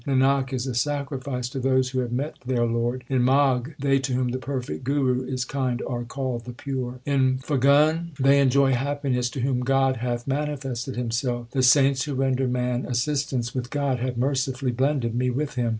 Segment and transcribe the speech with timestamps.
[0.07, 3.03] Nanak is a sacrifice to those who have met their Lord.
[3.07, 6.99] In Magh they to whom the perfect Guru is kind are called the pure.
[7.05, 11.51] In Phagun they enjoy happiness to whom God hath manifested Himself.
[11.51, 15.69] The saints who render man assistance with God have mercifully blended me with Him.